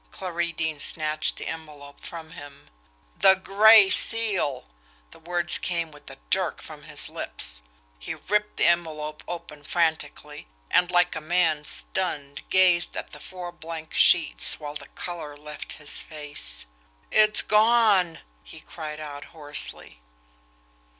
[0.09, 2.71] Clarie Deane snatched the envelope from him.
[3.19, 4.65] "THE GRAY SEAL!"
[5.11, 7.61] the words came with a jerk from his lips.
[7.99, 13.51] He ripped the envelope open frantically and like a man stunned gazed at the four
[13.51, 16.65] blank sheets, while the colour left his face.
[17.11, 20.01] "IT'S GONE!" he cried out hoarsely.